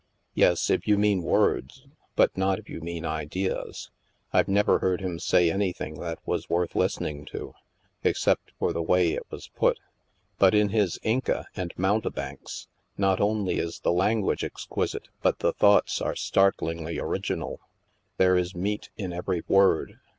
[0.33, 3.91] "Yes, if you mean words, but not if you mean ideas.
[4.33, 7.53] I've never heard him say an3rthing that was worth listening to,
[8.03, 9.79] except for the way it was put.
[10.39, 12.67] But in his' Inca' and * Mountebanks,'
[12.97, 17.59] not only is the language exquisite, but the thoughts are star tlingly original.
[18.17, 19.99] There is meat in every word.